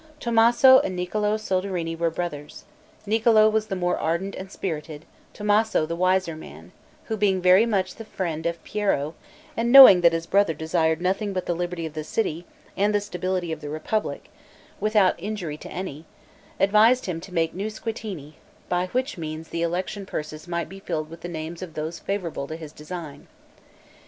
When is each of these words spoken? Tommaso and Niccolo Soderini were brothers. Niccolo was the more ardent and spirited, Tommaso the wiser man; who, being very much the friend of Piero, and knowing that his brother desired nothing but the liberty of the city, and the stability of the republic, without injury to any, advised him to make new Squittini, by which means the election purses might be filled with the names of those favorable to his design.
Tommaso 0.19 0.79
and 0.79 0.95
Niccolo 0.95 1.37
Soderini 1.37 1.95
were 1.95 2.09
brothers. 2.09 2.63
Niccolo 3.05 3.47
was 3.47 3.67
the 3.67 3.75
more 3.75 3.99
ardent 3.99 4.33
and 4.33 4.51
spirited, 4.51 5.05
Tommaso 5.31 5.85
the 5.85 5.95
wiser 5.95 6.35
man; 6.35 6.71
who, 7.03 7.15
being 7.15 7.39
very 7.39 7.67
much 7.67 7.93
the 7.93 8.03
friend 8.05 8.47
of 8.47 8.63
Piero, 8.63 9.13
and 9.55 9.71
knowing 9.71 10.01
that 10.01 10.11
his 10.11 10.25
brother 10.25 10.55
desired 10.55 11.01
nothing 11.03 11.33
but 11.33 11.45
the 11.45 11.53
liberty 11.53 11.85
of 11.85 11.93
the 11.93 12.03
city, 12.03 12.47
and 12.75 12.95
the 12.95 12.99
stability 12.99 13.51
of 13.51 13.61
the 13.61 13.69
republic, 13.69 14.31
without 14.79 15.13
injury 15.19 15.55
to 15.55 15.69
any, 15.69 16.05
advised 16.59 17.05
him 17.05 17.21
to 17.21 17.31
make 17.31 17.53
new 17.53 17.67
Squittini, 17.69 18.33
by 18.69 18.87
which 18.87 19.19
means 19.19 19.49
the 19.49 19.61
election 19.61 20.07
purses 20.07 20.47
might 20.47 20.67
be 20.67 20.79
filled 20.79 21.11
with 21.11 21.21
the 21.21 21.29
names 21.29 21.61
of 21.61 21.75
those 21.75 21.99
favorable 21.99 22.47
to 22.47 22.55
his 22.55 22.71
design. 22.71 23.27